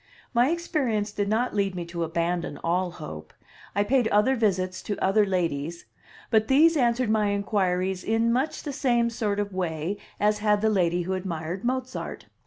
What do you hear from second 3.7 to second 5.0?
I paid other visits to